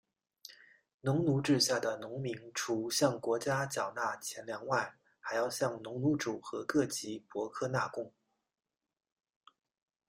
[1.01, 8.11] 农奴制下的农民除向国家缴纳钱粮外还要向农奴主和各级伯克纳贡。